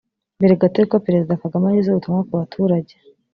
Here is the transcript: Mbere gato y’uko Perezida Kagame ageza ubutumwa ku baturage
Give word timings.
Mbere 0.39 0.53
gato 0.61 0.75
y’uko 0.77 0.97
Perezida 1.05 1.39
Kagame 1.41 1.65
ageza 1.67 1.87
ubutumwa 1.91 2.21
ku 2.27 2.33
baturage 2.41 2.93